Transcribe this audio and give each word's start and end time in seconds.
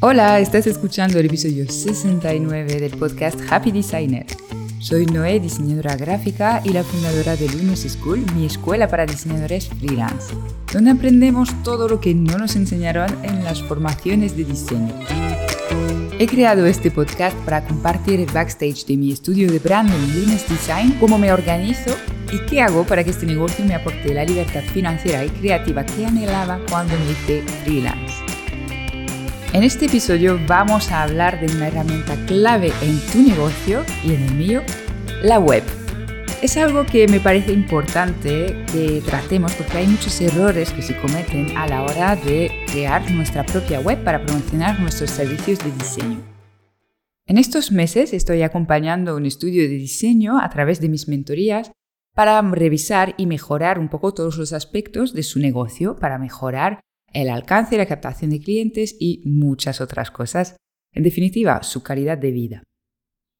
Hola, 0.00 0.38
estás 0.38 0.68
escuchando 0.68 1.18
el 1.18 1.26
episodio 1.26 1.68
69 1.68 2.78
del 2.78 2.96
podcast 2.96 3.36
Happy 3.50 3.72
Designer. 3.72 4.26
Soy 4.78 5.06
Noé, 5.06 5.40
diseñadora 5.40 5.96
gráfica 5.96 6.62
y 6.64 6.68
la 6.68 6.84
fundadora 6.84 7.34
de 7.34 7.48
Lunos 7.48 7.80
School, 7.80 8.24
mi 8.36 8.46
escuela 8.46 8.86
para 8.86 9.06
diseñadores 9.06 9.68
freelance, 9.68 10.32
donde 10.72 10.92
aprendemos 10.92 11.48
todo 11.64 11.88
lo 11.88 12.00
que 12.00 12.14
no 12.14 12.38
nos 12.38 12.54
enseñaron 12.54 13.08
en 13.24 13.42
las 13.42 13.60
formaciones 13.60 14.36
de 14.36 14.44
diseño. 14.44 14.94
He 16.20 16.28
creado 16.28 16.64
este 16.66 16.92
podcast 16.92 17.36
para 17.38 17.64
compartir 17.64 18.20
el 18.20 18.30
backstage 18.30 18.86
de 18.86 18.96
mi 18.96 19.10
estudio 19.10 19.50
de 19.50 19.58
branding 19.58 20.14
Lunes 20.14 20.48
Design, 20.48 20.92
cómo 21.00 21.18
me 21.18 21.32
organizo 21.32 21.90
y 22.32 22.38
qué 22.46 22.60
hago 22.60 22.84
para 22.84 23.02
que 23.02 23.10
este 23.10 23.26
negocio 23.26 23.64
me 23.64 23.74
aporte 23.74 24.14
la 24.14 24.24
libertad 24.24 24.62
financiera 24.72 25.24
y 25.24 25.30
creativa 25.30 25.84
que 25.84 26.06
anhelaba 26.06 26.60
cuando 26.70 26.94
me 26.94 27.10
hice 27.10 27.42
freelance. 27.64 28.07
En 29.54 29.62
este 29.62 29.86
episodio 29.86 30.38
vamos 30.46 30.92
a 30.92 31.02
hablar 31.02 31.40
de 31.40 31.50
una 31.50 31.68
herramienta 31.68 32.16
clave 32.26 32.70
en 32.82 33.00
tu 33.10 33.22
negocio 33.22 33.82
y 34.04 34.12
en 34.12 34.22
el 34.24 34.34
mío, 34.34 34.62
la 35.22 35.38
web. 35.38 35.62
Es 36.42 36.58
algo 36.58 36.84
que 36.84 37.08
me 37.08 37.18
parece 37.18 37.54
importante 37.54 38.62
que 38.70 39.02
tratemos 39.06 39.54
porque 39.54 39.78
hay 39.78 39.86
muchos 39.86 40.20
errores 40.20 40.70
que 40.70 40.82
se 40.82 40.98
cometen 40.98 41.56
a 41.56 41.66
la 41.66 41.82
hora 41.82 42.14
de 42.14 42.52
crear 42.70 43.10
nuestra 43.10 43.42
propia 43.42 43.80
web 43.80 44.04
para 44.04 44.22
promocionar 44.22 44.78
nuestros 44.80 45.10
servicios 45.10 45.58
de 45.60 45.72
diseño. 45.72 46.20
En 47.26 47.38
estos 47.38 47.72
meses 47.72 48.12
estoy 48.12 48.42
acompañando 48.42 49.16
un 49.16 49.24
estudio 49.24 49.62
de 49.62 49.68
diseño 49.68 50.38
a 50.38 50.50
través 50.50 50.78
de 50.78 50.90
mis 50.90 51.08
mentorías 51.08 51.72
para 52.14 52.42
revisar 52.42 53.14
y 53.16 53.24
mejorar 53.24 53.78
un 53.78 53.88
poco 53.88 54.12
todos 54.12 54.36
los 54.36 54.52
aspectos 54.52 55.14
de 55.14 55.22
su 55.22 55.40
negocio, 55.40 55.96
para 55.96 56.18
mejorar 56.18 56.80
el 57.12 57.28
alcance 57.28 57.74
y 57.74 57.78
la 57.78 57.86
captación 57.86 58.30
de 58.30 58.40
clientes 58.40 58.96
y 58.98 59.22
muchas 59.24 59.80
otras 59.80 60.10
cosas. 60.10 60.56
En 60.92 61.02
definitiva, 61.02 61.62
su 61.62 61.82
calidad 61.82 62.18
de 62.18 62.30
vida. 62.30 62.62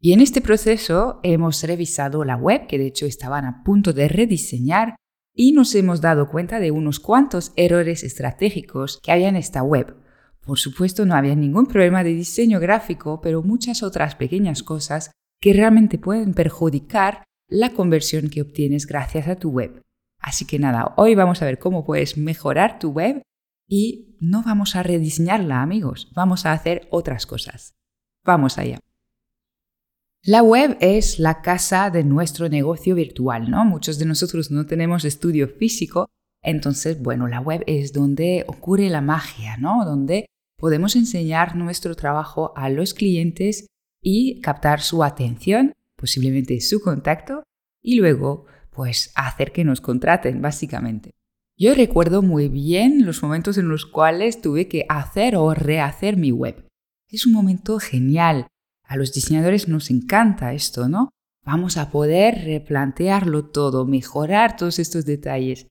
Y 0.00 0.12
en 0.12 0.20
este 0.20 0.40
proceso 0.40 1.18
hemos 1.22 1.62
revisado 1.64 2.24
la 2.24 2.36
web, 2.36 2.66
que 2.66 2.78
de 2.78 2.86
hecho 2.86 3.06
estaban 3.06 3.44
a 3.44 3.62
punto 3.64 3.92
de 3.92 4.08
rediseñar, 4.08 4.96
y 5.34 5.52
nos 5.52 5.74
hemos 5.74 6.00
dado 6.00 6.28
cuenta 6.28 6.60
de 6.60 6.70
unos 6.70 7.00
cuantos 7.00 7.52
errores 7.56 8.02
estratégicos 8.02 9.00
que 9.02 9.12
había 9.12 9.28
en 9.28 9.36
esta 9.36 9.62
web. 9.62 9.96
Por 10.40 10.58
supuesto, 10.58 11.04
no 11.04 11.14
había 11.14 11.34
ningún 11.34 11.66
problema 11.66 12.02
de 12.02 12.14
diseño 12.14 12.58
gráfico, 12.58 13.20
pero 13.20 13.42
muchas 13.42 13.82
otras 13.82 14.14
pequeñas 14.14 14.62
cosas 14.62 15.12
que 15.40 15.52
realmente 15.52 15.98
pueden 15.98 16.34
perjudicar 16.34 17.24
la 17.48 17.70
conversión 17.72 18.30
que 18.30 18.42
obtienes 18.42 18.86
gracias 18.86 19.28
a 19.28 19.36
tu 19.36 19.50
web. 19.50 19.82
Así 20.20 20.44
que 20.44 20.58
nada, 20.58 20.94
hoy 20.96 21.14
vamos 21.14 21.42
a 21.42 21.44
ver 21.44 21.58
cómo 21.58 21.84
puedes 21.84 22.16
mejorar 22.18 22.78
tu 22.78 22.90
web 22.90 23.22
y 23.68 24.16
no 24.18 24.42
vamos 24.42 24.74
a 24.74 24.82
rediseñarla, 24.82 25.62
amigos, 25.62 26.10
vamos 26.14 26.46
a 26.46 26.52
hacer 26.52 26.88
otras 26.90 27.26
cosas. 27.26 27.74
Vamos 28.24 28.58
allá. 28.58 28.80
La 30.22 30.42
web 30.42 30.76
es 30.80 31.20
la 31.20 31.42
casa 31.42 31.90
de 31.90 32.02
nuestro 32.02 32.48
negocio 32.48 32.94
virtual, 32.94 33.50
¿no? 33.50 33.64
Muchos 33.64 33.98
de 33.98 34.06
nosotros 34.06 34.50
no 34.50 34.66
tenemos 34.66 35.04
estudio 35.04 35.48
físico, 35.48 36.08
entonces, 36.42 37.00
bueno, 37.00 37.28
la 37.28 37.40
web 37.40 37.62
es 37.66 37.92
donde 37.92 38.44
ocurre 38.48 38.88
la 38.90 39.00
magia, 39.00 39.56
¿no? 39.58 39.84
Donde 39.84 40.26
podemos 40.56 40.96
enseñar 40.96 41.54
nuestro 41.56 41.94
trabajo 41.94 42.52
a 42.56 42.68
los 42.68 42.94
clientes 42.94 43.66
y 44.02 44.40
captar 44.40 44.80
su 44.80 45.04
atención, 45.04 45.74
posiblemente 45.96 46.60
su 46.60 46.80
contacto, 46.80 47.44
y 47.80 47.96
luego, 47.96 48.46
pues, 48.70 49.12
hacer 49.14 49.52
que 49.52 49.64
nos 49.64 49.80
contraten, 49.80 50.42
básicamente. 50.42 51.17
Yo 51.60 51.74
recuerdo 51.74 52.22
muy 52.22 52.48
bien 52.48 53.04
los 53.04 53.20
momentos 53.20 53.58
en 53.58 53.68
los 53.68 53.84
cuales 53.84 54.40
tuve 54.40 54.68
que 54.68 54.86
hacer 54.88 55.34
o 55.34 55.52
rehacer 55.54 56.16
mi 56.16 56.30
web. 56.30 56.68
Es 57.10 57.26
un 57.26 57.32
momento 57.32 57.80
genial. 57.80 58.46
A 58.84 58.96
los 58.96 59.12
diseñadores 59.12 59.66
nos 59.66 59.90
encanta 59.90 60.52
esto, 60.52 60.88
¿no? 60.88 61.10
Vamos 61.44 61.76
a 61.76 61.90
poder 61.90 62.44
replantearlo 62.44 63.46
todo, 63.46 63.86
mejorar 63.86 64.56
todos 64.56 64.78
estos 64.78 65.04
detalles, 65.04 65.66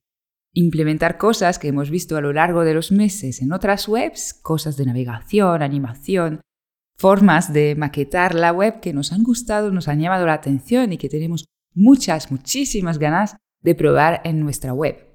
implementar 0.52 1.16
cosas 1.16 1.58
que 1.58 1.68
hemos 1.68 1.88
visto 1.88 2.18
a 2.18 2.20
lo 2.20 2.34
largo 2.34 2.64
de 2.64 2.74
los 2.74 2.92
meses 2.92 3.40
en 3.40 3.54
otras 3.54 3.88
webs, 3.88 4.34
cosas 4.34 4.76
de 4.76 4.84
navegación, 4.84 5.62
animación, 5.62 6.42
formas 6.98 7.54
de 7.54 7.76
maquetar 7.76 8.34
la 8.34 8.52
web 8.52 8.80
que 8.80 8.92
nos 8.92 9.10
han 9.10 9.22
gustado, 9.22 9.70
nos 9.70 9.88
han 9.88 10.00
llamado 10.00 10.26
la 10.26 10.34
atención 10.34 10.92
y 10.92 10.98
que 10.98 11.08
tenemos 11.08 11.46
muchas, 11.72 12.30
muchísimas 12.30 12.98
ganas 12.98 13.36
de 13.62 13.74
probar 13.74 14.20
en 14.24 14.40
nuestra 14.40 14.74
web. 14.74 15.07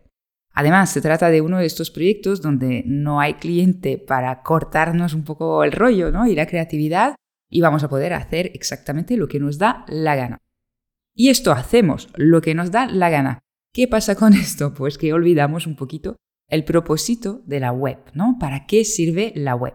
Además, 0.53 0.91
se 0.91 1.02
trata 1.02 1.30
de 1.30 1.41
uno 1.41 1.58
de 1.58 1.66
estos 1.66 1.90
proyectos 1.90 2.41
donde 2.41 2.84
no 2.86 3.19
hay 3.19 3.36
cliente 3.36 3.97
para 3.97 4.44
cortarnos 4.44 5.14
un 5.14 5.24
poco 5.24 5.64
el 5.64 5.72
rollo 5.72 6.12
¿no? 6.12 6.28
y 6.28 6.36
la 6.36 6.46
creatividad 6.46 7.16
y 7.50 7.62
vamos 7.62 7.84
a 7.84 7.90
poder 7.90 8.14
hacer 8.14 8.52
exactamente 8.53 9.18
lo 9.18 9.28
que 9.28 9.40
nos 9.40 9.58
da 9.58 9.86
la 9.88 10.16
gana. 10.16 10.38
Y 11.16 11.30
esto 11.30 11.52
hacemos, 11.52 12.09
lo 12.16 12.42
que 12.42 12.56
nos 12.56 12.72
da 12.72 12.88
la 12.88 13.09
gana. 13.09 13.40
¿Qué 13.74 13.88
pasa 13.88 14.16
con 14.16 14.34
esto? 14.34 14.74
Pues 14.74 14.97
que 14.97 15.13
olvidamos 15.13 15.68
un 15.68 15.75
poquito 15.75 16.16
el 16.50 16.66
propósito 16.66 17.42
de 17.46 17.59
la 17.59 17.72
web, 17.72 17.97
¿no? 18.13 18.38
¿Para 18.40 18.66
qué 18.68 18.86
sirve 18.86 19.34
la 19.36 19.56
web? 19.56 19.74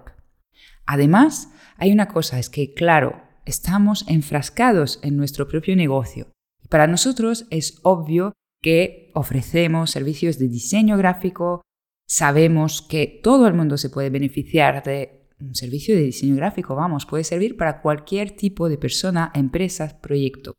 Además, 0.87 1.51
hay 1.77 1.93
una 1.93 2.09
cosa, 2.09 2.39
es 2.39 2.51
que, 2.51 2.73
claro, 2.73 3.23
estamos 3.45 4.05
enfrascados 4.09 5.01
en 5.03 5.17
nuestro 5.17 5.49
propio 5.49 5.75
negocio. 5.75 6.33
Para 6.69 6.87
nosotros 6.87 7.47
es 7.51 7.81
obvio 7.83 8.33
que 8.63 9.11
ofrecemos 9.15 9.91
servicios 9.91 10.39
de 10.39 10.49
diseño 10.49 10.97
gráfico, 10.97 11.63
sabemos 12.07 12.83
que 12.83 13.21
todo 13.23 13.47
el 13.47 13.55
mundo 13.55 13.77
se 13.77 13.91
puede 13.91 14.11
beneficiar 14.11 14.83
de 14.83 15.29
un 15.41 15.55
servicio 15.55 15.95
de 15.95 16.03
diseño 16.03 16.37
gráfico, 16.37 16.75
vamos, 16.75 17.07
puede 17.07 17.25
servir 17.25 17.57
para 17.57 17.81
cualquier 17.81 18.33
tipo 18.33 18.69
de 18.69 18.79
persona, 18.79 19.31
empresas, 19.35 19.95
proyecto. 19.95 20.55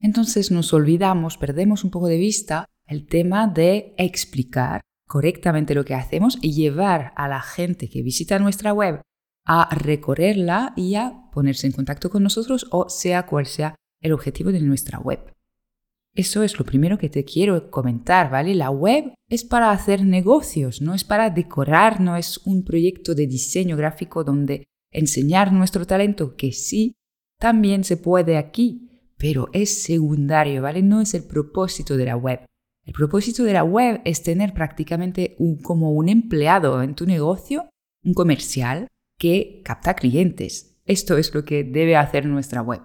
Entonces 0.00 0.50
nos 0.50 0.72
olvidamos, 0.72 1.38
perdemos 1.38 1.84
un 1.84 1.90
poco 1.90 2.08
de 2.08 2.18
vista 2.18 2.66
el 2.86 3.06
tema 3.06 3.48
de 3.48 3.94
explicar 3.98 4.80
correctamente 5.08 5.74
lo 5.74 5.84
que 5.84 5.94
hacemos 5.94 6.38
y 6.40 6.52
llevar 6.52 7.12
a 7.16 7.28
la 7.28 7.40
gente 7.40 7.88
que 7.88 8.02
visita 8.02 8.38
nuestra 8.38 8.72
web 8.72 9.02
a 9.44 9.74
recorrerla 9.74 10.72
y 10.76 10.94
a 10.94 11.28
ponerse 11.32 11.66
en 11.66 11.72
contacto 11.72 12.10
con 12.10 12.22
nosotros 12.22 12.66
o 12.70 12.88
sea 12.88 13.26
cual 13.26 13.46
sea 13.46 13.74
el 14.00 14.12
objetivo 14.12 14.52
de 14.52 14.60
nuestra 14.60 14.98
web. 14.98 15.31
Eso 16.14 16.42
es 16.42 16.58
lo 16.58 16.64
primero 16.66 16.98
que 16.98 17.08
te 17.08 17.24
quiero 17.24 17.70
comentar, 17.70 18.30
¿vale? 18.30 18.54
La 18.54 18.70
web 18.70 19.14
es 19.30 19.44
para 19.44 19.70
hacer 19.70 20.04
negocios, 20.04 20.82
no 20.82 20.94
es 20.94 21.04
para 21.04 21.30
decorar, 21.30 22.00
no 22.00 22.16
es 22.16 22.38
un 22.44 22.64
proyecto 22.64 23.14
de 23.14 23.26
diseño 23.26 23.78
gráfico 23.78 24.22
donde 24.22 24.64
enseñar 24.90 25.52
nuestro 25.52 25.86
talento, 25.86 26.36
que 26.36 26.52
sí, 26.52 26.96
también 27.38 27.82
se 27.82 27.96
puede 27.96 28.36
aquí, 28.36 28.90
pero 29.16 29.48
es 29.54 29.82
secundario, 29.82 30.62
¿vale? 30.62 30.82
No 30.82 31.00
es 31.00 31.14
el 31.14 31.24
propósito 31.24 31.96
de 31.96 32.04
la 32.04 32.16
web. 32.16 32.40
El 32.84 32.92
propósito 32.92 33.44
de 33.44 33.52
la 33.54 33.64
web 33.64 34.02
es 34.04 34.22
tener 34.22 34.52
prácticamente 34.52 35.36
como 35.62 35.92
un 35.92 36.08
empleado 36.08 36.82
en 36.82 36.94
tu 36.94 37.06
negocio, 37.06 37.70
un 38.04 38.12
comercial 38.12 38.88
que 39.18 39.62
capta 39.64 39.94
clientes. 39.94 40.76
Esto 40.84 41.16
es 41.16 41.32
lo 41.32 41.44
que 41.44 41.64
debe 41.64 41.96
hacer 41.96 42.26
nuestra 42.26 42.60
web. 42.60 42.82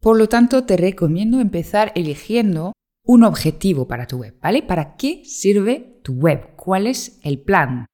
Por 0.00 0.18
lo 0.18 0.28
tanto, 0.28 0.64
te 0.64 0.76
recomiendo 0.76 1.40
empezar 1.40 1.92
eligiendo 1.94 2.72
un 3.04 3.24
objetivo 3.24 3.86
para 3.86 4.06
tu 4.06 4.18
web, 4.18 4.36
¿vale? 4.40 4.62
¿Para 4.62 4.96
qué 4.96 5.22
sirve 5.24 6.00
tu 6.02 6.14
web? 6.14 6.54
¿Cuál 6.56 6.86
es 6.86 7.20
el 7.22 7.40
plan? 7.40 7.86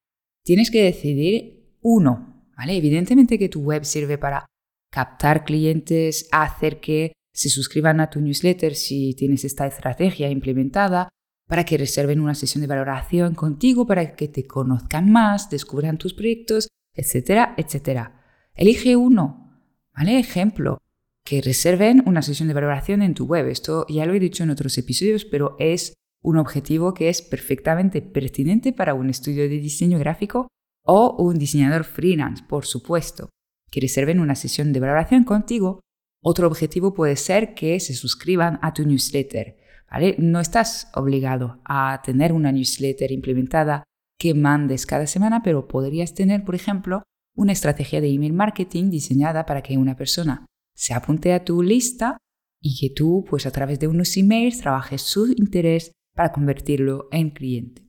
Tienes 0.45 0.71
que 0.71 0.83
decidir 0.83 1.77
uno, 1.81 2.47
¿vale? 2.57 2.77
Evidentemente 2.77 3.39
que 3.39 3.49
tu 3.49 3.61
web 3.63 3.85
sirve 3.85 4.19
para 4.19 4.47
captar 4.91 5.45
clientes, 5.45 6.29
hacer 6.33 6.81
que 6.81 7.13
se 7.35 7.49
suscriban 7.49 8.01
a 8.01 8.11
tu 8.11 8.21
newsletter 8.21 8.75
si 8.75 9.15
tienes 9.15 9.45
esta 9.45 9.67
estrategia 9.67 10.31
implementada, 10.31 11.09
para 11.49 11.65
que 11.65 11.77
reserven 11.77 12.21
una 12.21 12.35
sesión 12.35 12.63
de 12.63 12.69
valoración 12.69 13.35
contigo, 13.35 13.87
para 13.87 14.15
que 14.15 14.29
te 14.29 14.47
conozcan 14.47 15.11
más, 15.11 15.51
descubran 15.51 15.99
tus 15.99 16.15
proyectos, 16.15 16.69
etcétera, 16.95 17.55
etcétera. 17.57 18.23
Elige 18.55 18.97
uno, 18.97 19.61
¿vale? 19.95 20.19
Ejemplo, 20.19 20.79
que 21.25 21.41
reserven 21.41 22.03
una 22.07 22.23
sesión 22.23 22.49
de 22.49 22.55
valoración 22.55 23.03
en 23.03 23.15
tu 23.15 23.27
web. 23.27 23.47
Esto 23.49 23.87
ya 23.89 24.07
lo 24.07 24.15
he 24.15 24.21
dicho 24.21 24.43
en 24.43 24.51
otros 24.51 24.77
episodios, 24.79 25.25
pero 25.25 25.57
es 25.59 25.95
un 26.23 26.39
objetivo 26.39 26.95
que 26.95 27.09
es 27.09 27.23
perfectamente 27.23 28.03
pertinente 28.03 28.73
para 28.73 28.95
un 28.95 29.11
estudio 29.11 29.43
de 29.43 29.59
diseño 29.59 29.99
gráfico 29.99 30.49
o 30.85 31.17
un 31.19 31.39
diseñador 31.39 31.85
freelance, 31.85 32.45
por 32.49 32.67
supuesto, 32.67 33.31
que 33.71 33.81
reserven 33.81 34.21
una 34.21 34.35
sesión 34.35 34.73
de 34.73 34.81
valoración 34.81 35.25
contigo. 35.25 35.81
Otro 36.23 36.47
objetivo 36.47 36.95
puede 36.95 37.17
ser 37.17 37.55
que 37.55 37.79
se 37.81 37.95
suscriban 37.95 38.59
a 38.63 38.73
tu 38.73 38.85
newsletter. 38.85 39.57
¿vale? 39.91 40.15
No 40.19 40.41
estás 40.41 40.91
obligado 40.95 41.61
a 41.65 42.01
tener 42.05 42.33
una 42.33 42.53
newsletter 42.53 43.11
implementada 43.13 43.85
que 44.19 44.35
mandes 44.35 44.87
cada 44.87 45.07
semana, 45.07 45.43
pero 45.43 45.67
podrías 45.67 46.15
tener, 46.15 46.45
por 46.45 46.55
ejemplo, 46.55 47.03
una 47.35 47.53
estrategia 47.53 48.01
de 48.01 48.09
email 48.09 48.33
marketing 48.33 48.91
diseñada 48.91 49.47
para 49.47 49.63
que 49.63 49.79
una 49.79 49.97
persona 49.97 50.47
se 50.75 50.95
apunte 50.95 51.33
a 51.33 51.45
tu 51.45 51.63
lista 51.63 52.19
y 52.61 52.79
que 52.79 52.95
tú, 52.95 53.25
pues 53.29 53.47
a 53.47 53.51
través 53.51 53.81
de 53.81 53.89
unos 53.89 54.17
emails, 54.17 54.61
trabajes 54.61 55.03
su 55.03 55.27
interés 55.37 55.93
para 56.15 56.33
convertirlo 56.33 57.09
en 57.11 57.31
cliente. 57.31 57.89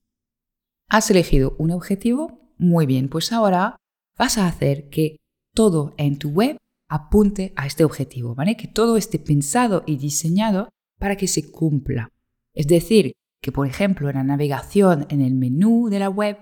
¿Has 0.89 1.09
elegido 1.11 1.55
un 1.59 1.71
objetivo? 1.71 2.53
Muy 2.57 2.85
bien, 2.85 3.09
pues 3.09 3.31
ahora 3.31 3.77
vas 4.17 4.37
a 4.37 4.47
hacer 4.47 4.89
que 4.89 5.17
todo 5.53 5.93
en 5.97 6.17
tu 6.17 6.29
web 6.29 6.57
apunte 6.89 7.53
a 7.55 7.65
este 7.65 7.83
objetivo, 7.83 8.35
¿vale? 8.35 8.55
Que 8.57 8.67
todo 8.67 8.97
esté 8.97 9.19
pensado 9.19 9.83
y 9.85 9.97
diseñado 9.97 10.69
para 10.99 11.15
que 11.15 11.27
se 11.27 11.51
cumpla. 11.51 12.09
Es 12.53 12.67
decir, 12.67 13.13
que 13.41 13.51
por 13.51 13.67
ejemplo 13.67 14.11
la 14.11 14.23
navegación 14.23 15.05
en 15.09 15.21
el 15.21 15.35
menú 15.35 15.89
de 15.89 15.99
la 15.99 16.09
web 16.09 16.37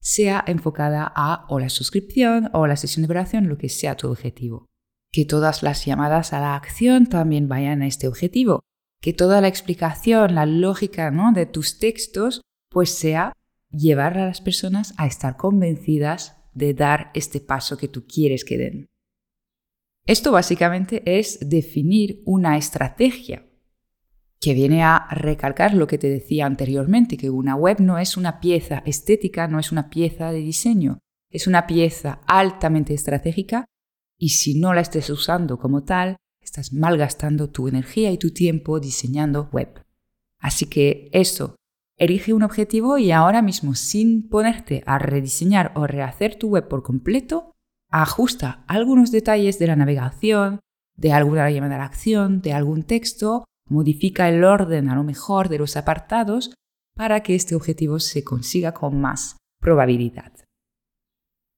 sea 0.00 0.44
enfocada 0.46 1.10
a 1.14 1.46
o 1.48 1.58
la 1.58 1.70
suscripción 1.70 2.50
o 2.52 2.66
la 2.66 2.76
sesión 2.76 3.02
de 3.02 3.06
operación, 3.06 3.48
lo 3.48 3.58
que 3.58 3.68
sea 3.68 3.96
tu 3.96 4.08
objetivo. 4.08 4.66
Que 5.14 5.24
todas 5.24 5.62
las 5.62 5.84
llamadas 5.84 6.32
a 6.32 6.40
la 6.40 6.56
acción 6.56 7.06
también 7.06 7.46
vayan 7.46 7.82
a 7.82 7.86
este 7.86 8.08
objetivo. 8.08 8.64
Que 9.00 9.12
toda 9.12 9.40
la 9.40 9.46
explicación, 9.46 10.34
la 10.34 10.44
lógica 10.44 11.12
¿no? 11.12 11.32
de 11.32 11.46
tus 11.46 11.78
textos, 11.78 12.40
pues 12.68 12.90
sea 12.90 13.32
llevar 13.70 14.18
a 14.18 14.26
las 14.26 14.40
personas 14.40 14.92
a 14.96 15.06
estar 15.06 15.36
convencidas 15.36 16.42
de 16.52 16.74
dar 16.74 17.12
este 17.14 17.38
paso 17.38 17.76
que 17.76 17.86
tú 17.86 18.04
quieres 18.08 18.44
que 18.44 18.58
den. 18.58 18.86
Esto 20.04 20.32
básicamente 20.32 21.00
es 21.06 21.48
definir 21.48 22.20
una 22.24 22.56
estrategia 22.56 23.46
que 24.40 24.52
viene 24.52 24.82
a 24.82 25.06
recalcar 25.12 25.74
lo 25.74 25.86
que 25.86 25.96
te 25.96 26.08
decía 26.08 26.44
anteriormente, 26.44 27.16
que 27.16 27.30
una 27.30 27.54
web 27.54 27.78
no 27.78 28.00
es 28.00 28.16
una 28.16 28.40
pieza 28.40 28.82
estética, 28.84 29.46
no 29.46 29.60
es 29.60 29.70
una 29.70 29.90
pieza 29.90 30.32
de 30.32 30.38
diseño, 30.38 30.98
es 31.30 31.46
una 31.46 31.68
pieza 31.68 32.20
altamente 32.26 32.94
estratégica 32.94 33.64
y 34.18 34.30
si 34.30 34.58
no 34.58 34.74
la 34.74 34.80
estés 34.80 35.10
usando 35.10 35.58
como 35.58 35.84
tal, 35.84 36.16
estás 36.40 36.72
malgastando 36.72 37.50
tu 37.50 37.68
energía 37.68 38.10
y 38.10 38.18
tu 38.18 38.32
tiempo 38.32 38.80
diseñando 38.80 39.48
web. 39.52 39.84
Así 40.38 40.66
que 40.66 41.08
eso, 41.12 41.56
elige 41.96 42.32
un 42.32 42.42
objetivo 42.42 42.98
y 42.98 43.12
ahora 43.12 43.42
mismo 43.42 43.74
sin 43.74 44.28
ponerte 44.28 44.82
a 44.86 44.98
rediseñar 44.98 45.72
o 45.74 45.86
rehacer 45.86 46.36
tu 46.36 46.48
web 46.48 46.68
por 46.68 46.82
completo, 46.82 47.52
ajusta 47.90 48.64
algunos 48.66 49.10
detalles 49.10 49.58
de 49.58 49.66
la 49.66 49.76
navegación, 49.76 50.60
de 50.96 51.12
alguna 51.12 51.50
llamada 51.50 51.76
a 51.76 51.78
la 51.78 51.84
acción, 51.84 52.40
de 52.40 52.52
algún 52.52 52.82
texto 52.82 53.44
modifica 53.68 54.28
el 54.28 54.44
orden 54.44 54.88
a 54.88 54.94
lo 54.94 55.04
mejor 55.04 55.48
de 55.48 55.58
los 55.58 55.76
apartados 55.76 56.54
para 56.94 57.22
que 57.22 57.34
este 57.34 57.54
objetivo 57.54 57.98
se 57.98 58.22
consiga 58.22 58.72
con 58.72 59.00
más 59.00 59.36
probabilidad. 59.60 60.32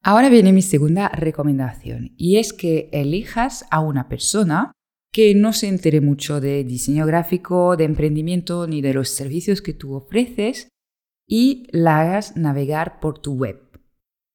Ahora 0.08 0.28
viene 0.28 0.52
mi 0.52 0.62
segunda 0.62 1.08
recomendación 1.08 2.12
y 2.16 2.36
es 2.36 2.52
que 2.52 2.88
elijas 2.92 3.64
a 3.72 3.80
una 3.80 4.08
persona 4.08 4.70
que 5.12 5.34
no 5.34 5.52
se 5.52 5.66
entere 5.66 6.00
mucho 6.00 6.40
de 6.40 6.62
diseño 6.62 7.06
gráfico, 7.06 7.76
de 7.76 7.86
emprendimiento 7.86 8.68
ni 8.68 8.82
de 8.82 8.94
los 8.94 9.08
servicios 9.08 9.62
que 9.62 9.74
tú 9.74 9.94
ofreces 9.94 10.68
y 11.28 11.66
la 11.72 12.02
hagas 12.02 12.36
navegar 12.36 13.00
por 13.00 13.18
tu 13.18 13.34
web. 13.34 13.60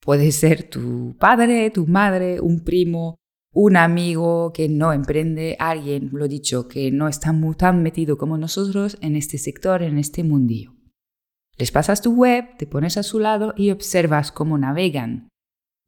Puede 0.02 0.34
ser 0.34 0.70
tu 0.70 1.16
padre, 1.18 1.70
tu 1.70 1.88
madre, 1.88 2.42
un 2.42 2.66
primo, 2.66 3.16
un 3.54 3.78
amigo 3.78 4.52
que 4.52 4.68
no 4.68 4.92
emprende, 4.92 5.56
alguien, 5.58 6.10
lo 6.12 6.28
dicho, 6.28 6.68
que 6.68 6.92
no 6.92 7.08
está 7.08 7.34
tan 7.58 7.82
metido 7.82 8.18
como 8.18 8.38
nosotros 8.38 8.98
en 9.00 9.16
este 9.16 9.38
sector, 9.38 9.84
en 9.84 9.98
este 9.98 10.26
mundillo. 10.26 10.74
Les 11.58 11.72
pasas 11.72 12.02
tu 12.02 12.14
web, 12.14 12.58
te 12.58 12.68
pones 12.68 12.98
a 12.98 13.04
su 13.04 13.20
lado 13.20 13.54
y 13.56 13.72
observas 13.72 14.34
cómo 14.34 14.58
navegan. 14.58 15.31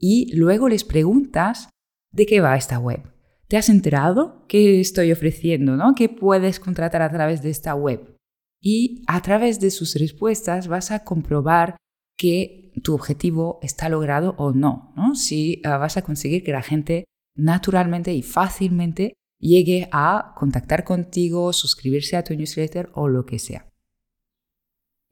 Y 0.05 0.35
luego 0.35 0.67
les 0.67 0.83
preguntas 0.83 1.69
de 2.11 2.25
qué 2.25 2.41
va 2.41 2.57
esta 2.57 2.77
web. 2.77 3.03
¿Te 3.47 3.55
has 3.55 3.69
enterado 3.69 4.43
qué 4.49 4.81
estoy 4.81 5.13
ofreciendo, 5.13 5.77
no? 5.77 5.95
¿Qué 5.95 6.09
puedes 6.09 6.59
contratar 6.59 7.01
a 7.01 7.09
través 7.09 7.41
de 7.41 7.49
esta 7.49 7.73
web? 7.73 8.17
Y 8.61 9.05
a 9.07 9.21
través 9.21 9.61
de 9.61 9.71
sus 9.71 9.95
respuestas 9.95 10.67
vas 10.67 10.91
a 10.91 11.05
comprobar 11.05 11.77
que 12.17 12.73
tu 12.83 12.95
objetivo 12.95 13.59
está 13.61 13.87
logrado 13.87 14.35
o 14.37 14.51
no, 14.51 14.91
¿no? 14.97 15.15
Si 15.15 15.61
ah, 15.63 15.77
vas 15.77 15.95
a 15.95 16.01
conseguir 16.01 16.43
que 16.43 16.51
la 16.51 16.63
gente 16.63 17.05
naturalmente 17.37 18.13
y 18.13 18.23
fácilmente 18.23 19.13
llegue 19.39 19.87
a 19.93 20.33
contactar 20.35 20.83
contigo, 20.83 21.53
suscribirse 21.53 22.17
a 22.17 22.25
tu 22.25 22.35
newsletter 22.35 22.89
o 22.93 23.07
lo 23.07 23.25
que 23.25 23.39
sea. 23.39 23.69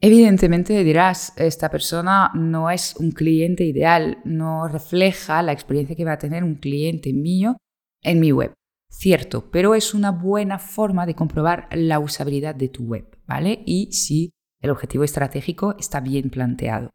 Evidentemente 0.03 0.83
dirás, 0.83 1.31
esta 1.37 1.69
persona 1.69 2.31
no 2.33 2.71
es 2.71 2.95
un 2.95 3.11
cliente 3.11 3.63
ideal, 3.63 4.17
no 4.25 4.67
refleja 4.67 5.43
la 5.43 5.51
experiencia 5.51 5.95
que 5.95 6.05
va 6.05 6.13
a 6.13 6.17
tener 6.17 6.43
un 6.43 6.55
cliente 6.55 7.13
mío 7.13 7.57
en 8.01 8.19
mi 8.19 8.31
web. 8.31 8.51
Cierto, 8.89 9.51
pero 9.51 9.75
es 9.75 9.93
una 9.93 10.11
buena 10.11 10.57
forma 10.57 11.05
de 11.05 11.13
comprobar 11.13 11.69
la 11.71 11.99
usabilidad 11.99 12.55
de 12.55 12.69
tu 12.69 12.83
web, 12.83 13.15
¿vale? 13.27 13.61
Y 13.67 13.91
si 13.91 14.31
el 14.59 14.71
objetivo 14.71 15.03
estratégico 15.03 15.75
está 15.77 15.99
bien 15.99 16.31
planteado. 16.31 16.89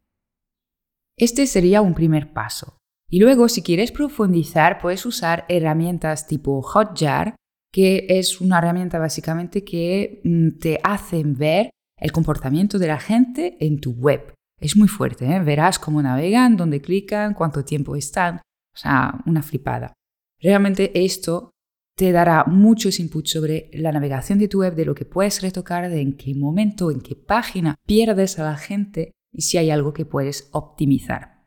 Este 1.17 1.47
sería 1.47 1.83
un 1.83 1.95
primer 1.95 2.33
paso. 2.33 2.77
Y 3.09 3.21
luego, 3.21 3.49
si 3.49 3.63
quieres 3.63 3.93
profundizar, 3.93 4.79
puedes 4.79 5.07
usar 5.07 5.47
herramientas 5.49 6.27
tipo 6.27 6.61
Hotjar, 6.61 7.37
que 7.73 8.07
es 8.09 8.41
una 8.41 8.59
herramienta 8.59 8.99
básicamente 8.99 9.65
que 9.65 10.21
mm, 10.25 10.59
te 10.59 10.81
hacen 10.83 11.37
ver 11.37 11.71
el 11.99 12.13
comportamiento 12.13 12.79
de 12.79 12.89
la 12.89 12.99
gente 12.99 13.57
en 13.61 13.81
tu 13.81 13.93
web. 13.93 14.35
Es 14.61 14.77
muy 14.77 14.89
fuerte, 14.89 15.27
¿eh? 15.27 15.41
verás 15.41 15.79
cómo 15.79 16.03
navegan, 16.03 16.57
dónde 16.57 16.81
clican, 16.81 17.35
cuánto 17.35 17.65
tiempo 17.65 17.97
están. 17.97 18.37
O 18.37 18.79
sea, 18.79 19.23
una 19.27 19.43
flipada. 19.43 19.93
Realmente 20.41 21.05
esto 21.05 21.51
te 21.97 22.13
dará 22.13 22.45
muchos 22.45 23.01
inputs 23.01 23.31
sobre 23.31 23.71
la 23.73 23.91
navegación 23.91 24.39
de 24.39 24.49
tu 24.49 24.61
web, 24.61 24.75
de 24.75 24.85
lo 24.85 24.95
que 24.95 25.07
puedes 25.07 25.41
retocar, 25.41 25.89
de 25.89 26.01
en 26.01 26.17
qué 26.17 26.35
momento, 26.35 26.91
en 26.91 27.01
qué 27.01 27.17
página 27.17 27.75
pierdes 27.87 28.39
a 28.39 28.45
la 28.45 28.57
gente 28.57 29.13
y 29.33 29.43
si 29.43 29.57
hay 29.57 29.71
algo 29.71 29.95
que 29.95 30.05
puedes 30.05 30.49
optimizar. 30.53 31.45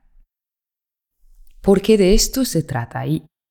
Porque 1.62 1.98
de 1.98 2.14
esto 2.14 2.46
se 2.46 2.64
trata. 2.64 3.04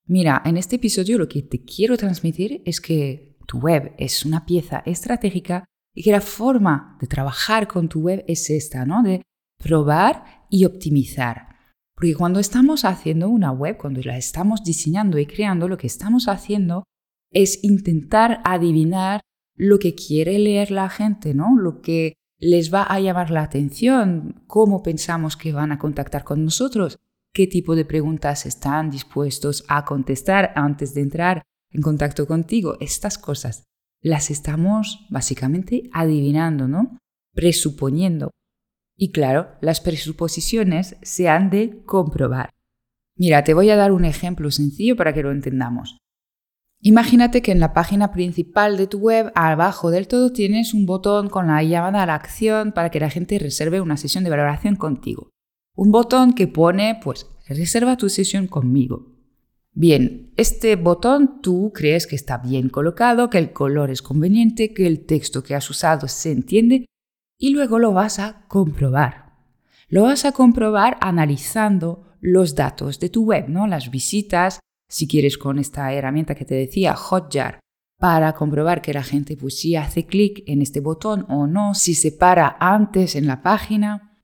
Mira, 0.06 0.42
en 0.44 0.56
este 0.56 0.76
episodio 0.76 1.18
lo 1.18 1.28
que 1.28 1.42
te 1.42 1.62
quiero 1.62 1.96
transmitir 1.96 2.62
es 2.64 2.80
que 2.80 3.36
tu 3.46 3.58
web 3.58 3.94
es 3.98 4.24
una 4.24 4.44
pieza 4.44 4.82
estratégica 4.84 5.64
y 5.94 6.02
que 6.02 6.12
la 6.12 6.20
forma 6.20 6.96
de 7.00 7.06
trabajar 7.06 7.66
con 7.66 7.88
tu 7.88 8.00
web 8.00 8.24
es 8.28 8.50
esta, 8.50 8.84
¿no? 8.84 9.02
De 9.02 9.22
probar 9.58 10.46
y 10.50 10.64
optimizar. 10.64 11.48
Porque 11.94 12.14
cuando 12.14 12.38
estamos 12.38 12.84
haciendo 12.84 13.28
una 13.28 13.50
web, 13.50 13.76
cuando 13.76 14.00
la 14.02 14.16
estamos 14.16 14.62
diseñando 14.62 15.18
y 15.18 15.26
creando, 15.26 15.66
lo 15.66 15.76
que 15.76 15.88
estamos 15.88 16.28
haciendo 16.28 16.84
es 17.32 17.62
intentar 17.64 18.40
adivinar 18.44 19.20
lo 19.56 19.78
que 19.78 19.94
quiere 19.94 20.38
leer 20.38 20.70
la 20.70 20.88
gente, 20.88 21.34
¿no? 21.34 21.56
Lo 21.56 21.80
que 21.80 22.14
les 22.38 22.72
va 22.72 22.84
a 22.84 23.00
llamar 23.00 23.30
la 23.30 23.42
atención, 23.42 24.44
cómo 24.46 24.82
pensamos 24.82 25.36
que 25.36 25.52
van 25.52 25.72
a 25.72 25.78
contactar 25.78 26.22
con 26.22 26.44
nosotros 26.44 26.98
qué 27.34 27.46
tipo 27.46 27.76
de 27.76 27.84
preguntas 27.84 28.46
están 28.46 28.90
dispuestos 28.90 29.64
a 29.68 29.84
contestar 29.84 30.52
antes 30.54 30.94
de 30.94 31.02
entrar 31.02 31.42
en 31.70 31.82
contacto 31.82 32.26
contigo. 32.26 32.76
Estas 32.80 33.18
cosas 33.18 33.64
las 34.00 34.30
estamos 34.30 35.06
básicamente 35.10 35.90
adivinando, 35.92 36.68
¿no? 36.68 36.98
Presuponiendo. 37.34 38.30
Y 38.96 39.12
claro, 39.12 39.50
las 39.60 39.80
presuposiciones 39.80 40.96
se 41.02 41.28
han 41.28 41.50
de 41.50 41.82
comprobar. 41.84 42.50
Mira, 43.16 43.44
te 43.44 43.54
voy 43.54 43.70
a 43.70 43.76
dar 43.76 43.92
un 43.92 44.04
ejemplo 44.04 44.50
sencillo 44.50 44.96
para 44.96 45.12
que 45.12 45.22
lo 45.22 45.30
entendamos. 45.30 45.98
Imagínate 46.80 47.42
que 47.42 47.50
en 47.50 47.60
la 47.60 47.72
página 47.74 48.12
principal 48.12 48.76
de 48.76 48.86
tu 48.86 48.98
web, 48.98 49.32
abajo 49.34 49.90
del 49.90 50.06
todo, 50.06 50.32
tienes 50.32 50.74
un 50.74 50.86
botón 50.86 51.28
con 51.28 51.48
la 51.48 51.62
llamada 51.62 52.04
a 52.04 52.06
la 52.06 52.14
acción 52.14 52.72
para 52.72 52.90
que 52.90 53.00
la 53.00 53.10
gente 53.10 53.38
reserve 53.38 53.80
una 53.80 53.96
sesión 53.96 54.22
de 54.22 54.30
valoración 54.30 54.76
contigo 54.76 55.30
un 55.78 55.92
botón 55.92 56.32
que 56.32 56.48
pone, 56.48 56.98
pues, 57.00 57.30
reserva 57.46 57.96
tu 57.96 58.08
sesión 58.08 58.48
conmigo. 58.48 59.06
Bien, 59.80 60.32
este 60.36 60.74
botón 60.74 61.40
tú 61.40 61.70
crees 61.72 62.08
que 62.08 62.16
está 62.16 62.38
bien 62.38 62.68
colocado, 62.68 63.30
que 63.30 63.38
el 63.38 63.52
color 63.52 63.92
es 63.92 64.02
conveniente, 64.02 64.74
que 64.74 64.88
el 64.88 65.06
texto 65.06 65.44
que 65.44 65.54
has 65.54 65.70
usado 65.70 66.08
se 66.08 66.32
entiende 66.32 66.86
y 67.38 67.50
luego 67.50 67.78
lo 67.78 67.92
vas 67.92 68.18
a 68.18 68.44
comprobar. 68.48 69.36
Lo 69.88 70.02
vas 70.02 70.24
a 70.24 70.32
comprobar 70.32 70.98
analizando 71.00 72.08
los 72.20 72.56
datos 72.56 72.98
de 72.98 73.08
tu 73.08 73.22
web, 73.22 73.48
¿no? 73.48 73.68
Las 73.68 73.92
visitas, 73.92 74.58
si 74.90 75.06
quieres 75.06 75.38
con 75.38 75.60
esta 75.60 75.92
herramienta 75.92 76.34
que 76.34 76.44
te 76.44 76.56
decía, 76.56 76.96
Hotjar, 76.96 77.60
para 78.00 78.32
comprobar 78.32 78.82
que 78.82 78.92
la 78.92 79.04
gente 79.04 79.36
pues 79.36 79.64
hace 79.78 80.06
clic 80.06 80.42
en 80.48 80.60
este 80.60 80.80
botón 80.80 81.24
o 81.28 81.46
no, 81.46 81.76
si 81.76 81.94
se 81.94 82.10
para 82.10 82.56
antes 82.58 83.14
en 83.14 83.28
la 83.28 83.42
página, 83.42 84.17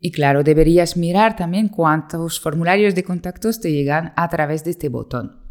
y 0.00 0.12
claro, 0.12 0.44
deberías 0.44 0.96
mirar 0.96 1.36
también 1.36 1.68
cuántos 1.68 2.40
formularios 2.40 2.94
de 2.94 3.04
contactos 3.04 3.60
te 3.60 3.72
llegan 3.72 4.12
a 4.16 4.28
través 4.28 4.64
de 4.64 4.70
este 4.70 4.88
botón. 4.88 5.42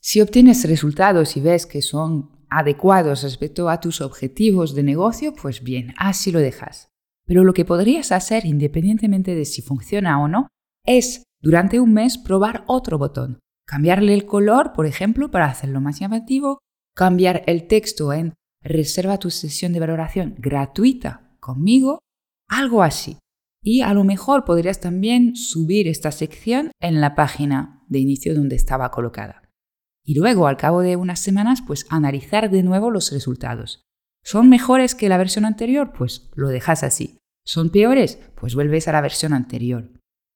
Si 0.00 0.20
obtienes 0.20 0.68
resultados 0.68 1.36
y 1.36 1.40
ves 1.40 1.66
que 1.66 1.82
son 1.82 2.30
adecuados 2.50 3.22
respecto 3.22 3.68
a 3.68 3.80
tus 3.80 4.00
objetivos 4.00 4.74
de 4.74 4.82
negocio, 4.82 5.34
pues 5.34 5.62
bien, 5.62 5.94
así 5.98 6.30
lo 6.30 6.40
dejas. 6.40 6.88
Pero 7.26 7.44
lo 7.44 7.52
que 7.52 7.64
podrías 7.64 8.12
hacer, 8.12 8.46
independientemente 8.46 9.34
de 9.34 9.44
si 9.44 9.60
funciona 9.60 10.22
o 10.22 10.28
no, 10.28 10.48
es 10.86 11.24
durante 11.40 11.80
un 11.80 11.92
mes 11.92 12.16
probar 12.16 12.64
otro 12.66 12.98
botón. 12.98 13.40
Cambiarle 13.66 14.14
el 14.14 14.24
color, 14.24 14.72
por 14.72 14.86
ejemplo, 14.86 15.30
para 15.30 15.46
hacerlo 15.46 15.80
más 15.80 16.00
llamativo, 16.00 16.58
cambiar 16.94 17.42
el 17.46 17.66
texto 17.66 18.12
en 18.12 18.34
reserva 18.62 19.18
tu 19.18 19.30
sesión 19.30 19.72
de 19.72 19.80
valoración 19.80 20.34
gratuita 20.38 21.36
conmigo, 21.38 21.98
algo 22.48 22.82
así. 22.82 23.18
Y 23.62 23.82
a 23.82 23.92
lo 23.94 24.04
mejor 24.04 24.44
podrías 24.44 24.80
también 24.80 25.36
subir 25.36 25.88
esta 25.88 26.12
sección 26.12 26.70
en 26.80 27.00
la 27.00 27.14
página 27.14 27.82
de 27.88 27.98
inicio 27.98 28.34
donde 28.34 28.56
estaba 28.56 28.90
colocada. 28.90 29.42
Y 30.04 30.14
luego, 30.14 30.46
al 30.46 30.56
cabo 30.56 30.80
de 30.80 30.96
unas 30.96 31.20
semanas, 31.20 31.62
pues 31.66 31.86
analizar 31.90 32.50
de 32.50 32.62
nuevo 32.62 32.90
los 32.90 33.12
resultados. 33.12 33.82
¿Son 34.24 34.48
mejores 34.48 34.94
que 34.94 35.08
la 35.08 35.18
versión 35.18 35.44
anterior? 35.44 35.92
Pues 35.92 36.30
lo 36.34 36.48
dejas 36.48 36.82
así. 36.82 37.18
¿Son 37.44 37.70
peores? 37.70 38.18
Pues 38.34 38.54
vuelves 38.54 38.88
a 38.88 38.92
la 38.92 39.00
versión 39.00 39.32
anterior. 39.32 39.90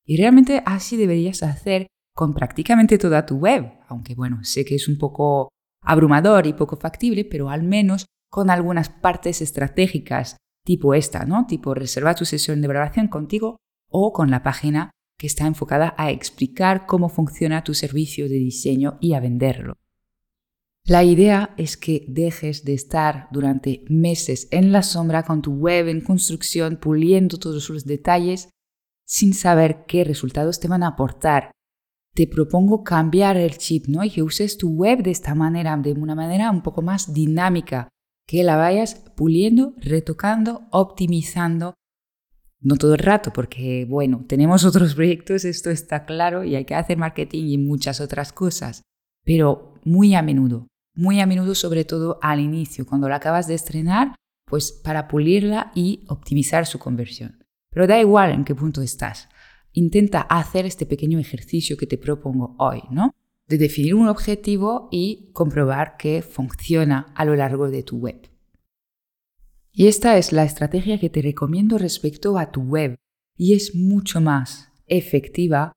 Y 0.05 0.17
realmente 0.17 0.63
así 0.67 0.97
deberías 0.97 1.43
hacer 1.43 1.87
con 2.15 2.35
prácticamente 2.35 2.99
toda 2.99 3.25
tu 3.27 3.37
web, 3.37 3.73
aunque 3.89 4.15
bueno, 4.15 4.45
sé 4.45 4.65
que 4.65 4.75
es 4.75 4.89
un 4.89 4.99
poco 4.99 5.49
abrumador 5.83 6.47
y 6.47 6.53
poco 6.53 6.77
factible, 6.77 7.25
pero 7.25 7.51
al 7.51 7.63
menos 7.63 8.07
con 8.31 8.51
algunas 8.51 8.89
partes 8.89 9.43
estratégicas, 9.43 10.37
tipo 10.65 10.95
esta, 10.95 11.25
¿no? 11.25 11.47
Tipo 11.47 11.75
reservar 11.75 12.15
tu 12.15 12.25
sesión 12.25 12.61
de 12.61 12.69
valoración 12.69 13.09
contigo 13.09 13.57
o 13.89 14.13
con 14.13 14.31
la 14.31 14.43
página 14.43 14.91
que 15.19 15.27
está 15.27 15.47
enfocada 15.47 15.95
a 15.99 16.11
explicar 16.11 16.87
cómo 16.87 17.09
funciona 17.09 17.65
tu 17.65 17.75
servicio 17.75 18.29
de 18.29 18.37
diseño 18.37 18.99
y 19.01 19.15
a 19.15 19.21
venderlo. 19.21 19.75
La 20.85 21.05
idea 21.05 21.55
es 21.59 21.77
que 21.77 22.05
dejes 22.09 22.65
de 22.65 22.75
estar 22.75 23.29
durante 23.31 23.85
meses 23.89 24.49
en 24.51 24.73
la 24.73 24.83
sombra 24.83 25.23
con 25.23 25.41
tu 25.41 25.53
web 25.53 25.87
en 25.87 26.01
construcción, 26.01 26.77
puliendo 26.77 27.39
todos 27.39 27.63
sus 27.63 27.85
detalles, 27.85 28.49
sin 29.07 29.33
saber 29.33 29.85
qué 29.87 30.03
resultados 30.03 30.59
te 30.59 30.67
van 30.67 30.83
a 30.83 30.89
aportar. 30.89 31.53
Te 32.15 32.27
propongo 32.27 32.83
cambiar 32.83 33.37
el 33.37 33.59
chip, 33.59 33.87
¿no? 33.87 34.03
Y 34.03 34.11
que 34.11 34.25
uses 34.25 34.59
tu 34.59 34.71
web 34.71 35.05
de 35.05 35.13
esta 35.13 35.37
manera, 35.37 35.77
de 35.77 35.93
una 35.93 36.17
manera 36.17 36.51
un 36.51 36.63
poco 36.63 36.83
más 36.83 37.15
dinámica, 37.15 37.89
que 38.27 38.43
la 38.43 38.57
vayas 38.57 38.95
puliendo, 39.17 39.75
retocando, 39.79 40.63
optimizando. 40.71 41.75
No 42.61 42.77
todo 42.77 42.95
el 42.95 43.01
rato, 43.01 43.33
porque 43.33 43.87
bueno, 43.89 44.25
tenemos 44.29 44.65
otros 44.67 44.95
proyectos, 44.95 45.45
esto 45.45 45.71
está 45.71 46.05
claro, 46.05 46.45
y 46.45 46.57
hay 46.57 46.65
que 46.65 46.75
hacer 46.75 46.97
marketing 46.97 47.45
y 47.47 47.59
muchas 47.59 48.01
otras 48.01 48.33
cosas, 48.33 48.83
pero 49.25 49.75
muy 49.85 50.15
a 50.15 50.23
menudo 50.23 50.69
muy 50.95 51.21
a 51.21 51.27
menudo 51.27 51.55
sobre 51.55 51.85
todo 51.85 52.19
al 52.23 52.41
inicio, 52.41 52.87
cuando 52.87 53.09
la 53.09 53.17
acabas 53.17 53.47
de 53.47 53.55
estrenar, 53.55 54.15
pues 54.47 54.73
para 54.73 55.09
pulirla 55.09 55.73
y 55.75 56.05
optimizar 56.09 56.67
su 56.67 56.79
conversión. 56.79 57.45
Pero 57.71 57.87
da 57.87 57.99
igual 57.99 58.33
en 58.33 58.45
qué 58.45 58.55
punto 58.55 58.83
estás. 58.83 59.29
Intenta 59.73 60.21
hacer 60.21 60.67
este 60.67 60.85
pequeño 60.85 61.19
ejercicio 61.19 61.77
que 61.77 61.87
te 61.87 61.97
propongo 61.97 62.55
hoy, 62.59 62.83
¿no? 62.91 63.13
De 63.53 63.59
definir 63.59 63.95
un 63.95 64.09
objetivo 64.09 64.89
y 64.91 65.29
comprobar 65.35 65.99
que 65.99 66.23
funciona 66.23 67.13
a 67.15 67.27
lo 67.27 67.37
largo 67.37 67.69
de 67.69 67.83
tu 67.83 67.99
web. 67.99 68.31
Y 69.73 69.89
esta 69.89 70.17
es 70.17 70.33
la 70.33 70.45
estrategia 70.45 70.99
que 70.99 71.11
te 71.11 71.21
recomiendo 71.21 71.77
respecto 71.77 72.39
a 72.39 72.51
tu 72.51 72.63
web 72.63 72.97
y 73.37 73.53
es 73.53 73.75
mucho 73.75 74.23
más 74.23 74.73
efectiva 74.87 75.75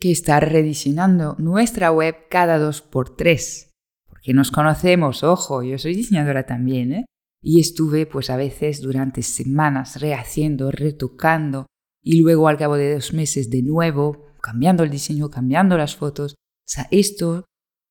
que 0.00 0.10
estar 0.10 0.50
rediseñando 0.50 1.36
nuestra 1.38 1.92
web 1.92 2.16
cada 2.30 2.58
dos 2.58 2.80
por 2.80 3.14
tres 3.14 3.74
que 4.22 4.32
nos 4.32 4.50
conocemos, 4.50 5.22
ojo, 5.22 5.62
yo 5.62 5.76
soy 5.76 5.94
diseñadora 5.94 6.46
también, 6.46 6.92
¿eh? 6.94 7.04
Y 7.42 7.60
estuve 7.60 8.06
pues 8.06 8.30
a 8.30 8.38
veces 8.38 8.80
durante 8.80 9.20
semanas 9.20 10.00
rehaciendo, 10.00 10.70
retocando 10.70 11.66
y 12.02 12.22
luego 12.22 12.48
al 12.48 12.56
cabo 12.56 12.76
de 12.76 12.94
dos 12.94 13.12
meses 13.12 13.50
de 13.50 13.60
nuevo, 13.60 14.28
cambiando 14.40 14.82
el 14.82 14.88
diseño, 14.88 15.28
cambiando 15.28 15.76
las 15.76 15.94
fotos. 15.94 16.36
Sea, 16.68 16.86
esto 16.90 17.46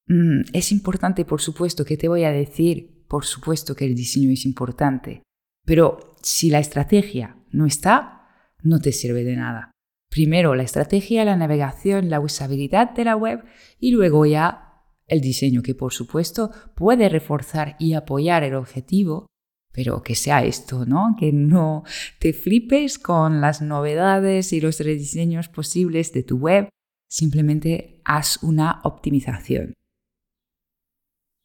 mm, 0.07 0.41
es 0.53 0.71
importante, 0.71 1.25
por 1.25 1.41
supuesto, 1.41 1.83
que 1.83 1.97
te 1.97 2.07
voy 2.07 2.23
a 2.23 2.31
decir, 2.31 3.05
por 3.07 3.25
supuesto 3.25 3.75
que 3.75 3.85
el 3.85 3.95
diseño 3.95 4.29
es 4.31 4.45
importante, 4.45 5.23
pero 5.65 6.15
si 6.21 6.49
la 6.49 6.59
estrategia 6.59 7.37
no 7.51 7.65
está, 7.65 8.53
no 8.61 8.79
te 8.79 8.91
sirve 8.91 9.23
de 9.23 9.35
nada. 9.35 9.71
Primero 10.09 10.55
la 10.55 10.63
estrategia, 10.63 11.25
la 11.25 11.35
navegación, 11.35 12.09
la 12.09 12.19
usabilidad 12.19 12.91
de 12.91 13.05
la 13.05 13.15
web 13.15 13.43
y 13.79 13.91
luego 13.91 14.25
ya 14.25 14.83
el 15.07 15.21
diseño 15.21 15.63
que 15.63 15.75
por 15.75 15.93
supuesto 15.93 16.51
puede 16.75 17.09
reforzar 17.09 17.75
y 17.79 17.93
apoyar 17.93 18.43
el 18.43 18.55
objetivo, 18.55 19.27
pero 19.73 20.03
que 20.03 20.15
sea 20.15 20.43
esto, 20.43 20.85
¿no? 20.85 21.15
Que 21.19 21.31
no 21.31 21.83
te 22.19 22.33
flipes 22.33 22.99
con 22.99 23.41
las 23.41 23.61
novedades 23.61 24.53
y 24.53 24.61
los 24.61 24.79
rediseños 24.79 25.49
posibles 25.49 26.13
de 26.13 26.23
tu 26.23 26.37
web, 26.37 26.69
simplemente 27.07 28.01
haz 28.05 28.41
una 28.43 28.81
optimización. 28.83 29.73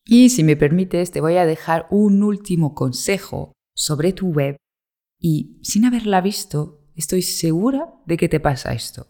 Y 0.05 0.31
si 0.31 0.43
me 0.43 0.57
permites, 0.57 1.11
te 1.13 1.21
voy 1.21 1.37
a 1.37 1.47
dejar 1.47 1.87
un 1.91 2.23
último 2.23 2.75
consejo 2.75 3.53
sobre 3.75 4.13
tu 4.13 4.29
web 4.29 4.57
y 5.19 5.61
sin 5.63 5.85
haberla 5.85 6.21
visto, 6.21 6.81
estoy 6.97 7.23
segura 7.23 7.95
de 8.07 8.17
que 8.17 8.29
te 8.29 8.41
pasa 8.41 8.73
esto. 8.73 9.07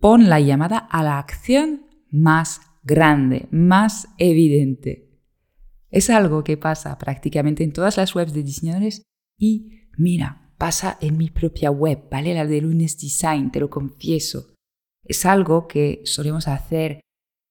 Pon 0.00 0.28
la 0.28 0.38
llamada 0.38 0.78
a 0.78 1.02
la 1.02 1.18
acción 1.18 1.86
más 2.10 2.60
grande, 2.84 3.48
más 3.50 4.08
evidente. 4.18 5.08
Es 5.90 6.10
algo 6.10 6.44
que 6.44 6.56
pasa 6.56 6.96
prácticamente 6.98 7.64
en 7.64 7.72
todas 7.72 7.96
las 7.96 8.14
webs 8.14 8.32
de 8.32 8.44
diseñadores 8.44 9.02
y 9.36 9.88
mira, 9.96 10.52
pasa 10.56 10.98
en 11.00 11.16
mi 11.16 11.30
propia 11.30 11.70
web, 11.70 12.08
¿vale? 12.10 12.34
La 12.34 12.46
de 12.46 12.60
Lunes 12.60 12.98
Design, 12.98 13.50
te 13.50 13.60
lo 13.60 13.70
confieso. 13.70 14.54
Es 15.08 15.26
algo 15.26 15.66
que 15.66 16.02
solemos 16.04 16.46
hacer, 16.48 17.00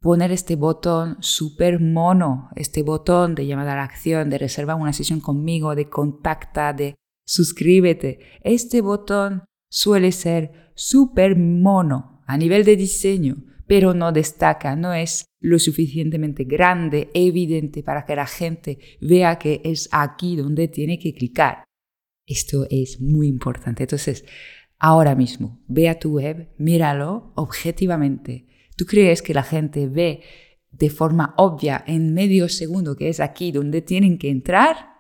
poner 0.02 0.32
este 0.32 0.56
botón 0.56 1.18
súper 1.20 1.82
mono, 1.82 2.50
este 2.56 2.84
botón 2.84 3.36
de 3.36 3.46
llamada 3.46 3.74
a 3.74 3.78
la 3.78 3.84
acción, 3.84 4.30
de 4.30 4.38
reserva 4.38 4.76
una 4.76 4.94
sesión 4.94 5.20
conmigo, 5.20 5.76
de 5.76 5.90
contacta, 5.90 6.72
de 6.72 6.96
suscríbete. 7.26 8.20
Este 8.42 8.82
botón 8.82 9.44
suele 9.70 10.12
ser 10.12 10.72
súper 10.76 11.36
mono 11.38 12.22
a 12.28 12.38
nivel 12.38 12.64
de 12.64 12.78
diseño 12.78 13.38
pero 13.68 13.94
no 13.94 14.12
destaca, 14.12 14.76
no 14.76 14.94
es 14.94 15.26
lo 15.40 15.60
suficientemente 15.60 16.46
grande, 16.46 17.10
evidente 17.14 17.84
para 17.84 18.06
que 18.06 18.16
la 18.16 18.26
gente 18.26 18.80
vea 19.02 19.38
que 19.38 19.62
es 19.64 19.90
aquí 19.92 20.36
donde 20.36 20.70
tiene 20.70 20.98
que 20.98 21.14
clicar. 21.14 21.66
Esto 22.26 22.66
es 22.70 23.00
muy 23.00 23.28
importante. 23.28 23.84
Entonces, 23.84 24.26
ahora 24.80 25.16
mismo, 25.16 25.60
ve 25.68 25.90
a 25.90 26.00
tu 26.00 26.20
web, 26.20 26.50
míralo 26.58 27.32
objetivamente. 27.36 28.48
¿Tú 28.76 28.86
crees 28.86 29.22
que 29.22 29.34
la 29.34 29.44
gente 29.44 29.88
ve 29.88 30.22
de 30.72 30.90
forma 30.90 31.34
obvia 31.38 31.84
en 31.88 32.14
medio 32.14 32.50
segundo 32.50 32.96
que 32.96 33.10
es 33.10 33.20
aquí 33.20 33.52
donde 33.52 33.82
tienen 33.82 34.18
que 34.18 34.30
entrar? 34.30 34.94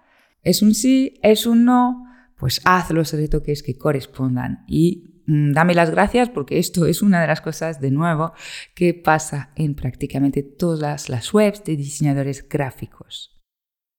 ¿Es 0.43 0.62
un 0.62 0.74
sí? 0.74 1.19
¿Es 1.22 1.46
un 1.46 1.65
no? 1.65 2.03
Pues 2.38 2.62
haz 2.65 2.91
los 2.91 3.13
retoques 3.13 3.63
que 3.63 3.77
correspondan 3.77 4.63
y 4.67 5.17
Mm, 5.27 5.51
dame 5.51 5.75
las 5.75 5.91
gracias 5.91 6.29
porque 6.29 6.57
esto 6.57 6.86
es 6.86 7.01
una 7.01 7.22
de 7.22 7.27
las 7.27 7.41
cosas, 7.41 7.81
de 7.81 7.91
nuevo, 7.91 8.31
que 8.74 8.93
pasa 8.93 9.51
en 9.55 9.75
prácticamente 9.75 10.41
todas 10.41 11.10
las 11.10 11.34
webs 11.34 11.63
de 11.65 11.75
diseñadores 11.75 12.48
gráficos. 12.48 13.37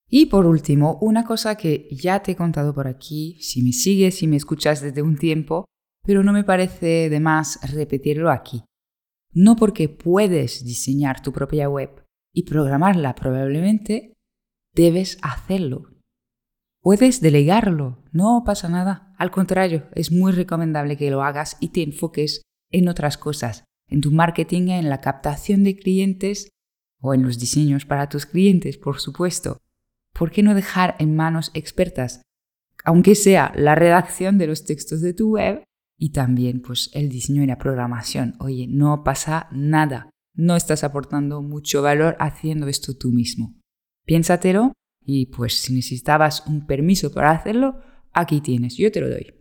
Y 0.08 0.26
por 0.26 0.46
último, 0.46 0.98
una 1.02 1.24
cosa 1.24 1.56
que 1.56 1.86
ya 1.90 2.22
te 2.22 2.32
he 2.32 2.36
contado 2.36 2.74
por 2.74 2.88
aquí, 2.88 3.36
si 3.40 3.62
me 3.62 3.72
sigues, 3.72 4.16
si 4.16 4.26
me 4.26 4.36
escuchas 4.36 4.80
desde 4.80 5.02
un 5.02 5.18
tiempo, 5.18 5.66
pero 6.02 6.22
no 6.22 6.32
me 6.32 6.44
parece 6.44 7.10
de 7.10 7.20
más 7.20 7.60
repetirlo 7.70 8.30
aquí. 8.30 8.64
No 9.34 9.56
porque 9.56 9.90
puedes 9.90 10.64
diseñar 10.64 11.20
tu 11.20 11.32
propia 11.32 11.68
web 11.68 12.04
y 12.32 12.44
programarla 12.44 13.14
probablemente, 13.14 14.14
debes 14.74 15.18
hacerlo. 15.20 15.90
Puedes 16.80 17.20
delegarlo, 17.20 18.02
no 18.10 18.42
pasa 18.46 18.70
nada. 18.70 19.12
Al 19.18 19.30
contrario, 19.30 19.88
es 19.94 20.10
muy 20.10 20.32
recomendable 20.32 20.96
que 20.96 21.10
lo 21.10 21.22
hagas 21.22 21.58
y 21.60 21.68
te 21.68 21.82
enfoques 21.82 22.42
en 22.70 22.88
otras 22.88 23.18
cosas, 23.18 23.64
en 23.88 24.00
tu 24.00 24.10
marketing, 24.10 24.68
en 24.68 24.88
la 24.88 25.02
captación 25.02 25.64
de 25.64 25.76
clientes 25.76 26.48
o 27.00 27.12
en 27.12 27.22
los 27.22 27.38
diseños 27.38 27.84
para 27.84 28.08
tus 28.08 28.24
clientes, 28.24 28.78
por 28.78 29.00
supuesto. 29.00 29.58
¿Por 30.18 30.32
qué 30.32 30.42
no 30.42 30.54
dejar 30.54 30.96
en 30.98 31.14
manos 31.14 31.52
expertas, 31.54 32.22
aunque 32.84 33.14
sea 33.14 33.52
la 33.54 33.76
redacción 33.76 34.36
de 34.36 34.48
los 34.48 34.64
textos 34.64 35.00
de 35.00 35.14
tu 35.14 35.30
web 35.36 35.62
y 35.96 36.10
también 36.10 36.60
pues 36.60 36.90
el 36.92 37.08
diseño 37.08 37.44
y 37.44 37.46
la 37.46 37.58
programación? 37.58 38.34
Oye, 38.40 38.66
no 38.68 39.04
pasa 39.04 39.46
nada. 39.52 40.10
No 40.34 40.56
estás 40.56 40.82
aportando 40.82 41.40
mucho 41.40 41.82
valor 41.82 42.16
haciendo 42.18 42.66
esto 42.66 42.96
tú 42.96 43.12
mismo. 43.12 43.54
Piénsatelo 44.06 44.72
y 45.04 45.26
pues 45.26 45.60
si 45.60 45.72
necesitabas 45.72 46.44
un 46.46 46.66
permiso 46.66 47.12
para 47.12 47.30
hacerlo, 47.30 47.80
aquí 48.12 48.40
tienes, 48.40 48.76
yo 48.76 48.90
te 48.90 49.00
lo 49.00 49.08
doy. 49.08 49.34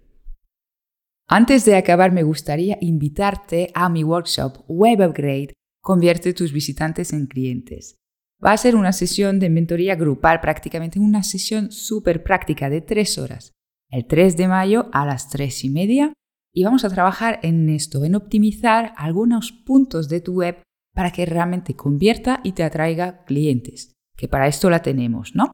Antes 1.28 1.66
de 1.66 1.76
acabar, 1.76 2.12
me 2.12 2.24
gustaría 2.24 2.78
invitarte 2.82 3.72
a 3.74 3.90
mi 3.90 4.04
workshop 4.04 4.64
Web 4.68 5.10
Upgrade, 5.10 5.54
convierte 5.82 6.34
tus 6.34 6.54
visitantes 6.54 7.12
en 7.14 7.26
clientes. 7.26 7.96
Va 8.44 8.52
a 8.52 8.58
ser 8.58 8.76
una 8.76 8.94
sesión 8.94 9.40
de 9.40 9.50
mentoría 9.50 9.96
grupal, 9.96 10.40
prácticamente 10.42 11.00
una 11.00 11.24
sesión 11.24 11.72
súper 11.72 12.24
práctica 12.24 12.70
de 12.70 12.82
tres 12.82 13.18
horas, 13.18 13.54
el 13.90 14.06
3 14.06 14.38
de 14.38 14.48
mayo 14.48 14.90
a 14.94 15.06
las 15.06 15.30
3 15.30 15.64
y 15.64 15.70
media, 15.70 16.14
y 16.54 16.64
vamos 16.64 16.86
a 16.86 16.90
trabajar 16.90 17.40
en 17.44 17.70
esto, 17.70 18.04
en 18.06 18.16
optimizar 18.16 18.94
algunos 18.96 19.52
puntos 19.52 20.08
de 20.08 20.22
tu 20.22 20.36
web 20.36 20.62
para 20.94 21.12
que 21.12 21.26
realmente 21.26 21.76
convierta 21.76 22.40
y 22.44 22.52
te 22.52 22.64
atraiga 22.64 23.24
clientes, 23.26 23.94
que 24.16 24.28
para 24.28 24.48
esto 24.48 24.70
la 24.70 24.82
tenemos, 24.82 25.36
¿no? 25.36 25.52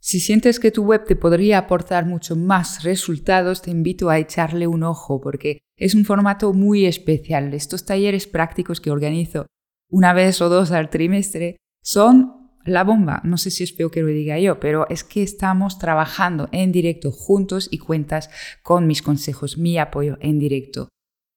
Si 0.00 0.20
sientes 0.20 0.60
que 0.60 0.70
tu 0.70 0.84
web 0.84 1.06
te 1.06 1.16
podría 1.16 1.56
aportar 1.56 2.04
mucho 2.04 2.36
más 2.36 2.82
resultados, 2.82 3.62
te 3.62 3.70
invito 3.70 4.10
a 4.10 4.18
echarle 4.18 4.66
un 4.66 4.82
ojo 4.82 5.18
porque 5.18 5.60
es 5.78 5.94
un 5.94 6.04
formato 6.04 6.52
muy 6.52 6.84
especial. 6.84 7.54
Estos 7.54 7.86
talleres 7.86 8.26
prácticos 8.26 8.82
que 8.82 8.90
organizo 8.90 9.46
una 9.94 10.12
vez 10.12 10.40
o 10.42 10.48
dos 10.48 10.72
al 10.72 10.90
trimestre 10.90 11.56
son 11.80 12.50
la 12.64 12.82
bomba. 12.82 13.20
No 13.22 13.38
sé 13.38 13.52
si 13.52 13.62
es 13.62 13.76
feo 13.76 13.92
que 13.92 14.02
lo 14.02 14.08
diga 14.08 14.40
yo, 14.40 14.58
pero 14.58 14.88
es 14.90 15.04
que 15.04 15.22
estamos 15.22 15.78
trabajando 15.78 16.48
en 16.50 16.72
directo 16.72 17.12
juntos 17.12 17.68
y 17.70 17.78
cuentas 17.78 18.28
con 18.64 18.88
mis 18.88 19.02
consejos, 19.02 19.56
mi 19.56 19.78
apoyo 19.78 20.18
en 20.20 20.40
directo. 20.40 20.88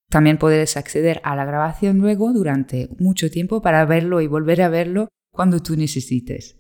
También 0.09 0.39
puedes 0.39 0.75
acceder 0.75 1.21
a 1.23 1.35
la 1.35 1.45
grabación 1.45 1.99
luego 1.99 2.33
durante 2.33 2.89
mucho 2.97 3.29
tiempo 3.29 3.61
para 3.61 3.85
verlo 3.85 4.21
y 4.21 4.27
volver 4.27 4.63
a 4.63 4.69
verlo 4.69 5.07
cuando 5.31 5.61
tú 5.61 5.77
necesites. 5.77 6.57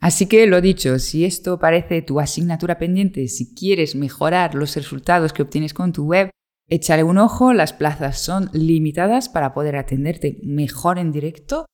Así 0.00 0.26
que 0.26 0.44
lo 0.48 0.60
dicho, 0.60 0.98
si 0.98 1.24
esto 1.24 1.60
parece 1.60 2.02
tu 2.02 2.18
asignatura 2.18 2.78
pendiente, 2.78 3.28
si 3.28 3.54
quieres 3.54 3.94
mejorar 3.94 4.56
los 4.56 4.74
resultados 4.74 5.32
que 5.32 5.42
obtienes 5.42 5.72
con 5.72 5.92
tu 5.92 6.06
web, 6.06 6.30
échale 6.70 7.02
un 7.02 7.18
ojo, 7.18 7.52
las 7.52 7.72
plazas 7.72 8.18
son 8.20 8.48
limitadas 8.52 9.28
para 9.28 9.52
poder 9.52 9.76
atenderte 9.76 10.38
mejor 10.42 10.98
en 10.98 11.12
directo 11.12 11.66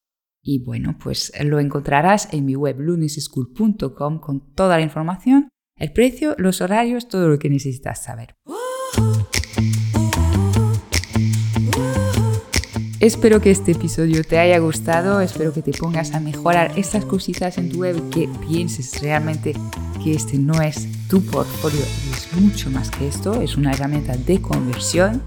y 0.43 0.65
bueno, 0.65 0.97
pues 1.03 1.33
lo 1.45 1.61
encontrarás 1.61 2.33
en 2.33 2.45
mi 2.45 2.57
web 2.57 2.81
lunisschool.com 2.81 4.21
con 4.21 4.55
toda 4.55 4.77
la 4.77 4.83
información, 4.83 5.49
el 5.77 5.93
precio, 5.93 6.35
los 6.39 6.61
horarios, 6.61 7.09
todo 7.09 7.29
lo 7.29 7.39
que 7.39 7.51
necesitas 7.51 8.03
saber. 8.03 8.35
Espero 13.01 13.41
que 13.41 13.51
este 13.51 13.73
episodio 13.73 14.25
te 14.25 14.39
haya 14.39 14.59
gustado, 14.59 15.21
espero 15.21 15.53
que 15.53 15.63
te 15.63 15.73
pongas 15.73 16.15
a 16.15 16.21
mejorar 16.21 16.73
estas 16.79 17.05
cositas 17.05 17.59
en 17.59 17.71
tu 17.71 17.81
web, 17.81 18.09
que 18.11 18.29
pienses 18.49 19.03
realmente 19.03 19.53
que 20.07 20.15
este 20.15 20.39
no 20.39 20.63
es 20.63 20.87
tu 21.09 21.21
portfolio, 21.21 21.81
es 21.81 22.41
mucho 22.41 22.71
más 22.71 22.93
que 22.93 23.09
esto, 23.09 23.43
es 23.43 23.57
una 23.57 23.73
herramienta 23.73 24.17
de 24.17 24.41
conversión. 24.41 25.21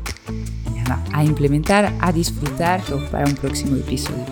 a 1.12 1.24
implementar, 1.24 1.94
a 2.00 2.14
disfrutar 2.14 2.82
para 3.12 3.26
un 3.26 3.36
próximo 3.36 3.76
episodio. 3.76 4.26